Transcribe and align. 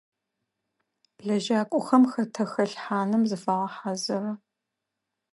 Лэжьакӏохэм 1.25 2.03
хэтэ 2.11 2.43
хэлъхьаным 2.51 3.23
зыфагъэхьазыры. 3.29 4.31